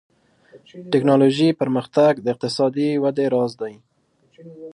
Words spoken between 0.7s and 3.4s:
ټکنالوژي پرمختګ د اقتصادي ودې